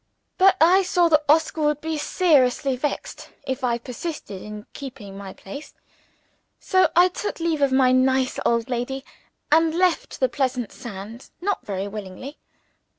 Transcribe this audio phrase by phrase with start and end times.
[0.39, 5.31] But I saw that Oscar would be seriously vexed if I persisted in keeping my
[5.31, 5.75] place.
[6.59, 9.05] So I took leave of my nice old lady,
[9.51, 12.39] and left the pleasant sands not very willingly.